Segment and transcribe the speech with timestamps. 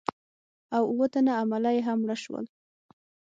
[0.75, 2.45] او اووه تنه عمله یې هم مړه شول.